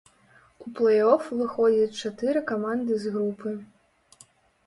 У 0.67 0.69
плэй-оф 0.77 1.25
выходзяць 1.41 1.99
чатыры 2.09 2.43
каманды 2.51 2.93
з 3.03 3.11
групы. 3.17 3.49